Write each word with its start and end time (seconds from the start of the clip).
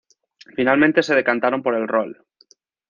Finalmente 0.55 1.03
se 1.03 1.13
decantaron 1.13 1.61
por 1.61 1.75
el 1.75 1.87
rol. 1.87 2.25